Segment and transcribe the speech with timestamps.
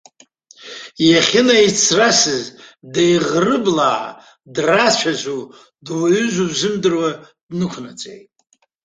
[1.09, 2.43] Иахьынаицрасыз,
[2.93, 4.05] деиӷрыблаа,
[4.53, 5.41] драцәазу,
[5.85, 7.09] дуаҩызу узымдыруа
[7.49, 8.29] днықәнаҵеит.